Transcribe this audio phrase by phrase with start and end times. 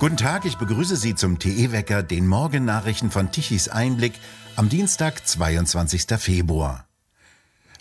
[0.00, 4.14] Guten Tag, ich begrüße Sie zum TE-Wecker, den Morgennachrichten von Tichys Einblick
[4.56, 6.06] am Dienstag, 22.
[6.16, 6.86] Februar.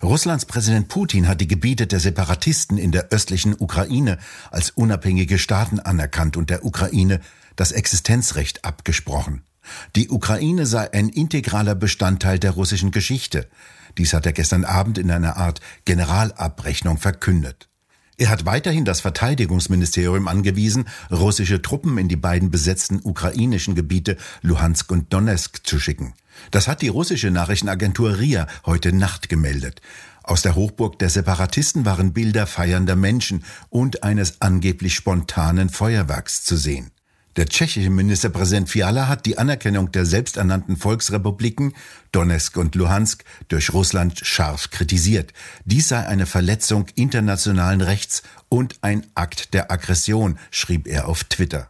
[0.04, 4.18] Russlands Präsident Putin hat die Gebiete der Separatisten in der östlichen Ukraine
[4.52, 7.22] als unabhängige Staaten anerkannt und der Ukraine
[7.56, 9.44] das Existenzrecht abgesprochen.
[9.96, 13.48] Die Ukraine sei ein integraler Bestandteil der russischen Geschichte.
[13.98, 17.69] Dies hat er gestern Abend in einer Art Generalabrechnung verkündet.
[18.20, 24.92] Er hat weiterhin das Verteidigungsministerium angewiesen, russische Truppen in die beiden besetzten ukrainischen Gebiete Luhansk
[24.92, 26.14] und Donetsk zu schicken.
[26.52, 29.80] Das hat die russische Nachrichtenagentur RIA heute Nacht gemeldet.
[30.22, 36.58] Aus der Hochburg der Separatisten waren Bilder feiernder Menschen und eines angeblich spontanen Feuerwerks zu
[36.58, 36.92] sehen.
[37.36, 41.74] Der tschechische Ministerpräsident Fiala hat die Anerkennung der selbsternannten Volksrepubliken
[42.12, 45.32] Donetsk und Luhansk durch Russland scharf kritisiert.
[45.64, 51.70] Dies sei eine Verletzung internationalen Rechts und ein Akt der Aggression, schrieb er auf Twitter.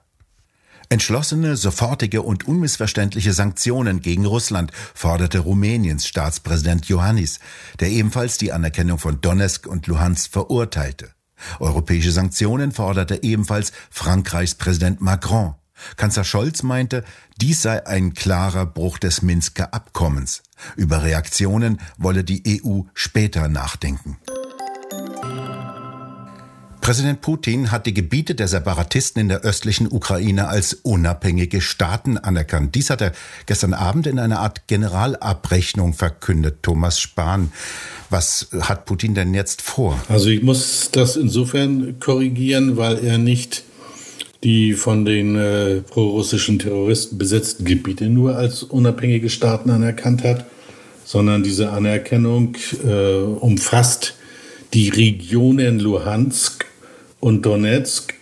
[0.91, 7.40] Entschlossene, sofortige und unmissverständliche Sanktionen gegen Russland forderte Rumäniens Staatspräsident Johannis,
[7.79, 11.12] der ebenfalls die Anerkennung von Donetsk und Luhansk verurteilte.
[11.59, 15.55] Europäische Sanktionen forderte ebenfalls Frankreichs Präsident Macron.
[15.95, 17.04] Kanzler Scholz meinte,
[17.40, 20.43] dies sei ein klarer Bruch des Minsker Abkommens.
[20.76, 24.17] Über Reaktionen wolle die EU später nachdenken.
[26.90, 32.73] Präsident Putin hat die Gebiete der Separatisten in der östlichen Ukraine als unabhängige Staaten anerkannt.
[32.73, 33.12] Dies hat er
[33.45, 36.63] gestern Abend in einer Art Generalabrechnung verkündet.
[36.63, 37.51] Thomas Spahn,
[38.10, 40.01] was hat Putin denn jetzt vor?
[40.07, 43.65] Also ich muss das insofern korrigieren, weil er nicht
[44.43, 50.48] die von den äh, prorussischen Terroristen besetzten Gebiete nur als unabhängige Staaten anerkannt hat,
[51.05, 54.15] sondern diese Anerkennung äh, umfasst
[54.73, 56.68] die Regionen Luhansk
[57.20, 58.13] und Donetsk.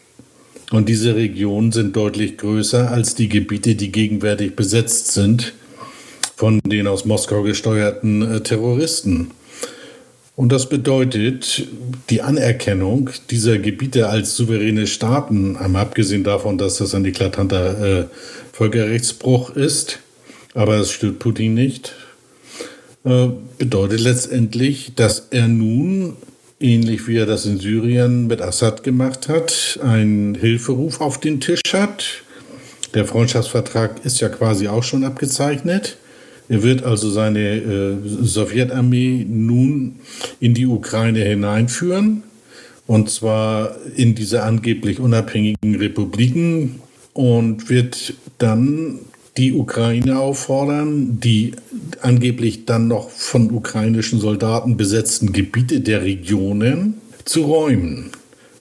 [0.71, 5.53] Und diese Regionen sind deutlich größer als die Gebiete, die gegenwärtig besetzt sind
[6.35, 9.31] von den aus Moskau gesteuerten äh, Terroristen.
[10.35, 11.67] Und das bedeutet
[12.11, 18.05] die Anerkennung dieser Gebiete als souveräne Staaten, einmal abgesehen davon, dass das ein eklatanter äh,
[18.53, 19.97] Völkerrechtsbruch ist,
[20.53, 21.95] aber es stört Putin nicht,
[23.03, 26.17] äh, bedeutet letztendlich, dass er nun,
[26.59, 31.61] ähnlich wie er das in Syrien mit Assad gemacht hat, einen Hilferuf auf den Tisch
[31.71, 32.23] hat.
[32.93, 35.97] Der Freundschaftsvertrag ist ja quasi auch schon abgezeichnet.
[36.49, 39.97] Er wird also seine äh, Sowjetarmee nun
[40.39, 42.23] in die Ukraine hineinführen,
[42.87, 46.81] und zwar in diese angeblich unabhängigen Republiken,
[47.13, 48.99] und wird dann
[49.37, 51.53] die Ukraine auffordern, die
[52.01, 58.11] angeblich dann noch von ukrainischen Soldaten besetzten Gebiete der Regionen zu räumen,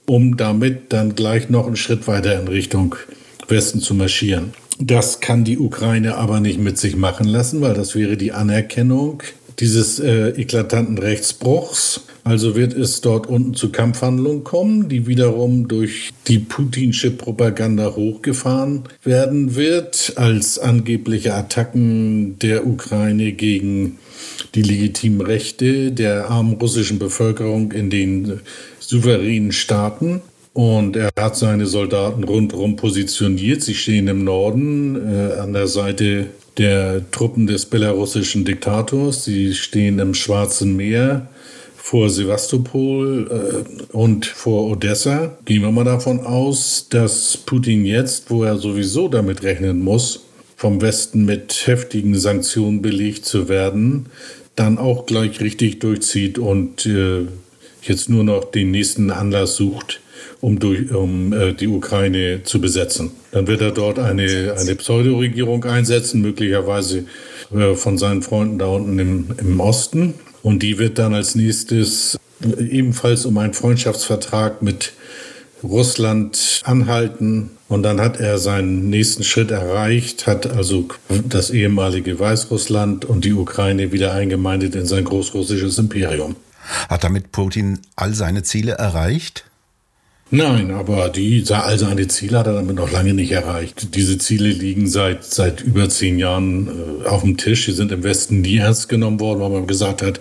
[0.07, 2.95] um damit dann gleich noch einen Schritt weiter in Richtung
[3.49, 4.53] Westen zu marschieren.
[4.79, 9.23] Das kann die Ukraine aber nicht mit sich machen lassen, weil das wäre die Anerkennung
[9.59, 12.03] dieses äh, eklatanten Rechtsbruchs.
[12.25, 18.85] Also wird es dort unten zu Kampfhandlungen kommen, die wiederum durch die putinsche Propaganda hochgefahren
[19.05, 23.99] werden wird, als angebliche Attacken der Ukraine gegen
[24.55, 28.41] die legitimen Rechte der armen russischen Bevölkerung in den
[28.81, 30.21] souveränen Staaten.
[30.57, 33.61] Und er hat seine Soldaten rundherum positioniert.
[33.61, 39.27] Sie stehen im Norden äh, an der Seite der Truppen des belarussischen Diktators.
[39.27, 41.29] Sie stehen im Schwarzen Meer
[41.77, 45.37] vor Sevastopol äh, und vor Odessa.
[45.45, 50.21] Gehen wir mal davon aus, dass Putin jetzt, wo er sowieso damit rechnen muss,
[50.57, 54.07] vom Westen mit heftigen Sanktionen belegt zu werden,
[54.55, 57.27] dann auch gleich richtig durchzieht und äh,
[57.83, 60.01] jetzt nur noch den nächsten Anlass sucht,
[60.41, 63.11] um, durch, um äh, die Ukraine zu besetzen.
[63.33, 67.05] Dann wird er dort eine, eine Pseudoregierung einsetzen, möglicherweise
[67.55, 70.15] äh, von seinen Freunden da unten im, im Osten.
[70.43, 72.19] Und die wird dann als nächstes
[72.59, 74.93] ebenfalls um einen Freundschaftsvertrag mit
[75.63, 77.51] Russland anhalten.
[77.69, 80.87] Und dann hat er seinen nächsten Schritt erreicht, hat also
[81.29, 86.37] das ehemalige Weißrussland und die Ukraine wieder eingemeindet in sein großrussisches Imperium.
[86.89, 89.46] Hat damit Putin all seine Ziele erreicht?
[90.31, 93.95] Nein, aber die, all seine Ziele hat er damit noch lange nicht erreicht.
[93.95, 96.69] Diese Ziele liegen seit, seit über zehn Jahren
[97.05, 97.67] äh, auf dem Tisch.
[97.67, 100.21] Die sind im Westen nie ernst genommen worden, weil man gesagt hat,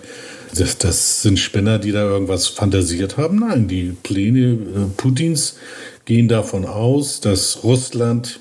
[0.54, 3.40] das, das sind Spinner, die da irgendwas fantasiert haben.
[3.40, 4.56] Nein, die Pläne äh,
[4.96, 5.56] Putins
[6.04, 8.38] gehen davon aus, dass Russland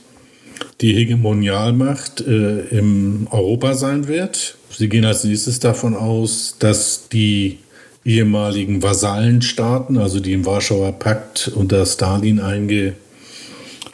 [0.81, 4.57] die Hegemonialmacht äh, im Europa sein wird.
[4.69, 7.57] Sie gehen als nächstes davon aus, dass die
[8.05, 13.05] ehemaligen Vasallenstaaten, also die im Warschauer Pakt unter Stalin eingehalten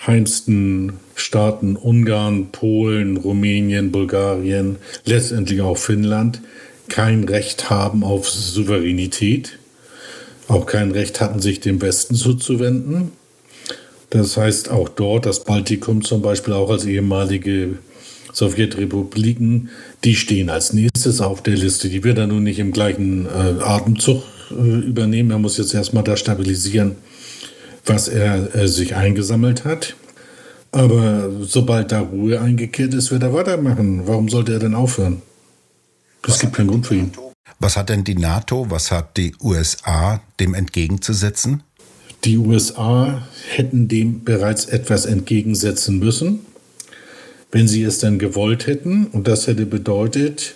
[0.05, 6.41] heimsten Staaten Ungarn, Polen, Rumänien, Bulgarien, letztendlich auch Finnland
[6.87, 9.59] kein Recht haben auf Souveränität,
[10.47, 13.11] auch kein Recht hatten, sich dem Westen zuzuwenden.
[14.09, 17.77] Das heißt auch dort, das Baltikum zum Beispiel auch als ehemalige
[18.33, 19.69] Sowjetrepubliken,
[20.03, 21.89] die stehen als nächstes auf der Liste.
[21.89, 25.31] Die wird er nun nicht im gleichen äh, Atemzug äh, übernehmen.
[25.31, 26.95] Er muss jetzt erstmal da stabilisieren,
[27.85, 29.95] was er äh, sich eingesammelt hat.
[30.71, 34.07] Aber sobald da Ruhe eingekehrt ist, wird er weitermachen.
[34.07, 35.21] Warum sollte er denn aufhören?
[36.25, 37.11] Es gibt keinen Grund für ihn.
[37.59, 41.63] Was hat denn die NATO, was hat die USA dem entgegenzusetzen?
[42.23, 46.45] Die USA hätten dem bereits etwas entgegensetzen müssen,
[47.51, 49.07] wenn sie es denn gewollt hätten.
[49.07, 50.55] Und das hätte bedeutet,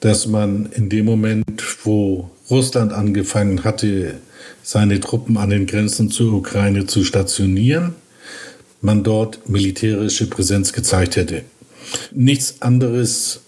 [0.00, 4.14] dass man in dem Moment, wo Russland angefangen hatte,
[4.62, 7.94] seine Truppen an den Grenzen zur Ukraine zu stationieren,
[8.80, 11.42] man dort militärische Präsenz gezeigt hätte.
[12.12, 13.40] Nichts anderes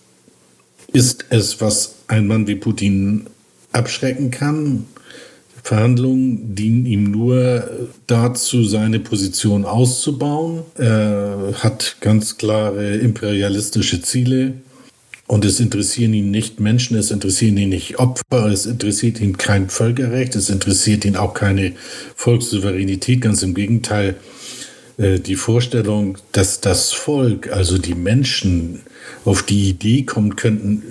[0.93, 3.27] ist es, was ein Mann wie Putin
[3.73, 4.87] abschrecken kann.
[5.63, 10.63] Verhandlungen dienen ihm nur dazu, seine Position auszubauen.
[10.77, 14.55] Er hat ganz klare imperialistische Ziele.
[15.29, 19.71] Und es interessieren ihn nicht Menschen, es interessieren ihn nicht Opfer, es interessiert ihn kein
[19.71, 21.73] Völkerrecht, es interessiert ihn auch keine
[22.17, 23.23] Volkssouveränität.
[23.23, 24.17] Ganz im Gegenteil,
[24.99, 28.81] die Vorstellung, dass das Volk, also die Menschen,
[29.25, 30.83] auf die Idee kommen könnten,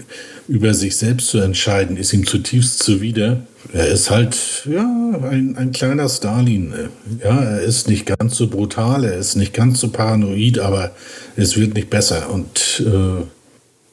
[0.47, 3.45] über sich selbst zu entscheiden, ist ihm zutiefst zuwider.
[3.73, 4.83] Er ist halt ja,
[5.29, 6.73] ein, ein kleiner Stalin.
[7.23, 10.91] Ja, er ist nicht ganz so brutal, er ist nicht ganz so paranoid, aber
[11.35, 12.29] es wird nicht besser.
[12.31, 13.23] Und äh,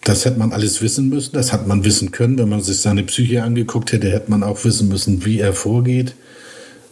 [0.04, 2.38] das hätte man alles wissen müssen, das hat man wissen können.
[2.38, 6.14] Wenn man sich seine Psyche angeguckt hätte, hätte man auch wissen müssen, wie er vorgeht,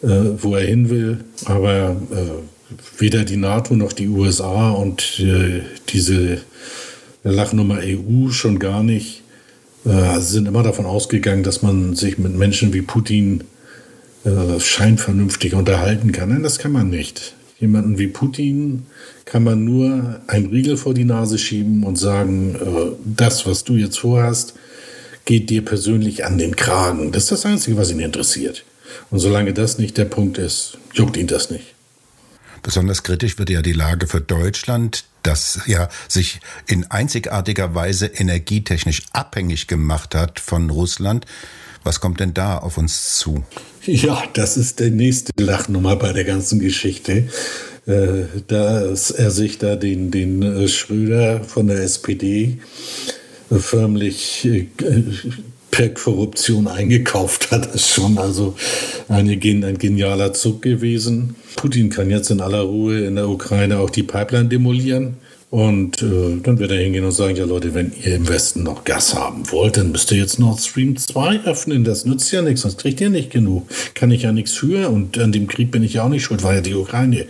[0.03, 0.09] äh,
[0.39, 1.25] wo er hin will.
[1.47, 2.56] Aber äh,
[2.99, 6.39] weder die NATO noch die USA und äh, diese
[7.23, 9.23] Lachnummer EU schon gar nicht.
[9.85, 13.45] Äh, sind immer davon ausgegangen, dass man sich mit Menschen wie Putin
[14.25, 16.31] äh, scheinvernünftig unterhalten kann.
[16.31, 17.35] Nein, das kann man nicht.
[17.61, 18.87] Jemanden wie Putin
[19.25, 23.77] kann man nur einen Riegel vor die Nase schieben und sagen, äh, das, was du
[23.77, 24.55] jetzt vorhast,
[25.25, 27.13] geht dir persönlich an den Kragen.
[27.13, 28.65] Das ist das Einzige, was ihn interessiert.
[29.11, 31.76] Und solange das nicht der Punkt ist, juckt ihn das nicht.
[32.67, 39.03] Besonders kritisch wird ja die Lage für Deutschland, das ja sich in einzigartiger Weise energietechnisch
[39.13, 41.27] abhängig gemacht hat von Russland.
[41.85, 43.45] Was kommt denn da auf uns zu?
[43.85, 47.29] Ja, das ist der nächste Lachnummer bei der ganzen Geschichte.
[47.87, 52.59] Äh, dass er sich da den, den äh, Schröder von der SPD
[53.49, 54.49] äh, förmlich
[55.77, 58.55] per Korruption eingekauft hat, ist schon also
[59.09, 61.37] eine, ein genialer Zug gewesen.
[61.55, 65.19] Putin kann jetzt in aller Ruhe in der Ukraine auch die Pipeline demolieren.
[65.49, 68.83] Und äh, dann wird er hingehen und sagen, ja Leute, wenn ihr im Westen noch
[68.83, 71.85] Gas haben wollt, dann müsst ihr jetzt Nord Stream 2 öffnen.
[71.85, 73.69] Das nützt ja nichts, sonst kriegt ihr nicht genug.
[73.95, 76.43] Kann ich ja nichts für und an dem Krieg bin ich ja auch nicht schuld,
[76.43, 77.27] war ja die Ukraine.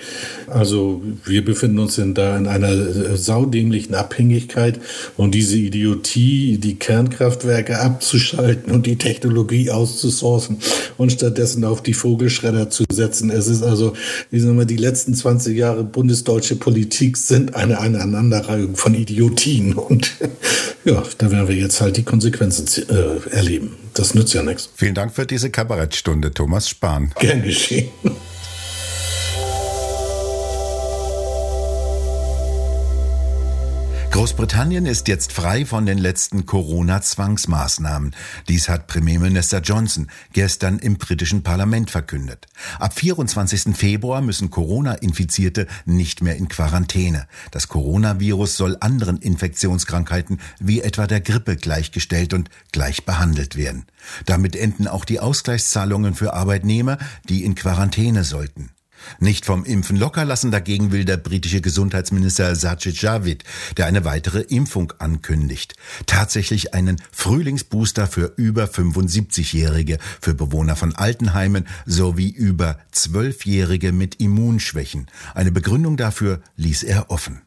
[0.46, 4.80] Also wir befinden uns in, da in einer äh, saudämlichen Abhängigkeit
[5.18, 10.56] und diese Idiotie, die Kernkraftwerke abzuschalten und die Technologie auszusourcen
[10.96, 13.28] und stattdessen auf die Vogelschredder zu setzen.
[13.28, 13.92] Es ist also,
[14.30, 19.74] wie sagen wir, die letzten 20 Jahre bundesdeutsche Politik sind eine, eine Aneinanderreihung von Idiotien.
[19.74, 20.12] Und
[20.84, 23.76] ja, da werden wir jetzt halt die Konsequenzen äh, erleben.
[23.94, 24.70] Das nützt ja nichts.
[24.74, 27.12] Vielen Dank für diese Kabarettstunde, Thomas Spahn.
[27.18, 27.88] Gern geschehen.
[34.16, 38.16] Großbritannien ist jetzt frei von den letzten Corona-Zwangsmaßnahmen.
[38.48, 42.46] Dies hat Premierminister Johnson gestern im britischen Parlament verkündet.
[42.78, 43.76] Ab 24.
[43.76, 47.28] Februar müssen Corona-Infizierte nicht mehr in Quarantäne.
[47.50, 53.84] Das Coronavirus soll anderen Infektionskrankheiten wie etwa der Grippe gleichgestellt und gleich behandelt werden.
[54.24, 56.96] Damit enden auch die Ausgleichszahlungen für Arbeitnehmer,
[57.28, 58.70] die in Quarantäne sollten.
[59.20, 63.44] Nicht vom Impfen locker lassen dagegen will der britische Gesundheitsminister Sajid Javid,
[63.76, 65.74] der eine weitere Impfung ankündigt.
[66.06, 75.06] Tatsächlich einen Frühlingsbooster für über 75-Jährige, für Bewohner von Altenheimen sowie über 12-Jährige mit Immunschwächen.
[75.34, 77.42] Eine Begründung dafür ließ er offen.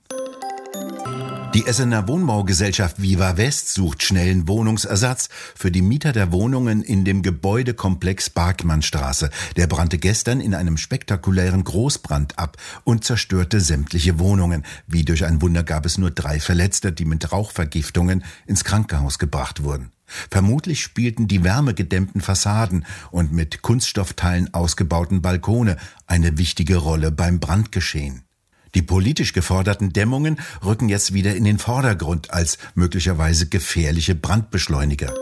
[1.55, 7.23] Die Essener Wohnbaugesellschaft Viva West sucht schnellen Wohnungsersatz für die Mieter der Wohnungen in dem
[7.23, 9.31] Gebäudekomplex Barkmannstraße.
[9.57, 14.63] Der brannte gestern in einem spektakulären Großbrand ab und zerstörte sämtliche Wohnungen.
[14.85, 19.63] Wie durch ein Wunder gab es nur drei Verletzte, die mit Rauchvergiftungen ins Krankenhaus gebracht
[19.63, 19.91] wurden.
[20.05, 28.28] Vermutlich spielten die wärmegedämmten Fassaden und mit Kunststoffteilen ausgebauten Balkone eine wichtige Rolle beim Brandgeschehen.
[28.75, 35.13] Die politisch geforderten Dämmungen rücken jetzt wieder in den Vordergrund als möglicherweise gefährliche Brandbeschleuniger.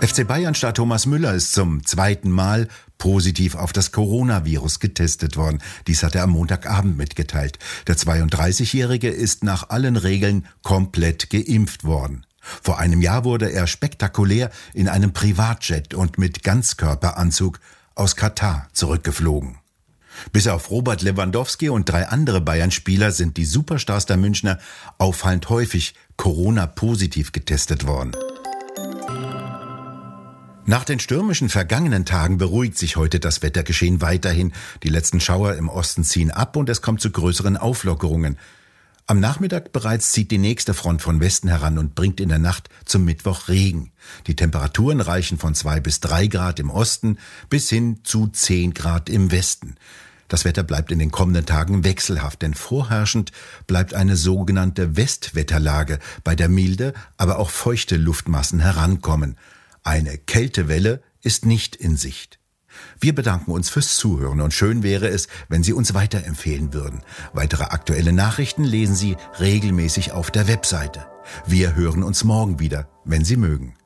[0.00, 5.58] FC Bayern-Star Thomas Müller ist zum zweiten Mal positiv auf das Coronavirus getestet worden.
[5.88, 7.58] Dies hat er am Montagabend mitgeteilt.
[7.88, 12.26] Der 32-Jährige ist nach allen Regeln komplett geimpft worden.
[12.40, 17.58] Vor einem Jahr wurde er spektakulär in einem Privatjet und mit Ganzkörperanzug
[17.94, 19.58] aus Katar zurückgeflogen.
[20.32, 24.58] Bis auf Robert Lewandowski und drei andere Bayern-Spieler sind die Superstars der Münchner
[24.98, 28.12] auffallend häufig Corona-positiv getestet worden.
[30.68, 34.52] Nach den stürmischen vergangenen Tagen beruhigt sich heute das Wettergeschehen weiterhin.
[34.82, 38.36] Die letzten Schauer im Osten ziehen ab und es kommt zu größeren Auflockerungen.
[39.06, 42.68] Am Nachmittag bereits zieht die nächste Front von Westen heran und bringt in der Nacht
[42.84, 43.92] zum Mittwoch Regen.
[44.26, 47.16] Die Temperaturen reichen von zwei bis drei Grad im Osten
[47.48, 49.76] bis hin zu zehn Grad im Westen.
[50.28, 53.32] Das Wetter bleibt in den kommenden Tagen wechselhaft, denn vorherrschend
[53.66, 59.36] bleibt eine sogenannte Westwetterlage, bei der milde, aber auch feuchte Luftmassen herankommen.
[59.82, 62.38] Eine Kältewelle ist nicht in Sicht.
[63.00, 67.02] Wir bedanken uns fürs Zuhören und schön wäre es, wenn Sie uns weiterempfehlen würden.
[67.32, 71.06] Weitere aktuelle Nachrichten lesen Sie regelmäßig auf der Webseite.
[71.46, 73.77] Wir hören uns morgen wieder, wenn Sie mögen.